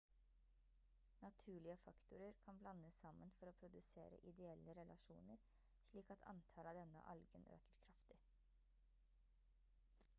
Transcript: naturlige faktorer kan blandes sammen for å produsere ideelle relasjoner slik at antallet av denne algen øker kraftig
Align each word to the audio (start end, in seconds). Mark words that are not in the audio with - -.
naturlige 1.23 1.73
faktorer 1.81 2.33
kan 2.45 2.57
blandes 2.61 2.95
sammen 3.03 3.33
for 3.35 3.51
å 3.51 3.53
produsere 3.59 4.19
ideelle 4.31 4.75
relasjoner 4.79 5.43
slik 5.89 6.09
at 6.15 6.25
antallet 6.33 6.73
av 6.77 6.79
denne 6.81 7.03
algen 7.13 7.45
øker 7.59 7.77
kraftig 7.83 8.17